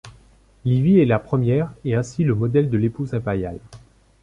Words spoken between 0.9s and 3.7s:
est la première, et ainsi le modèle de l’épouse impériale.